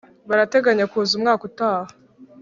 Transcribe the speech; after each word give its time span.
barateganya 0.29 0.85
kuza 0.91 1.11
umwaka 1.17 1.43
utaha. 1.49 1.91